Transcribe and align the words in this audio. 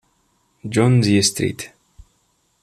John's 0.73 1.05
y 1.13 1.19
St. 1.21 1.59